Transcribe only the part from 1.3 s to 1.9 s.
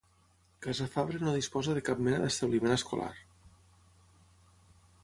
disposa de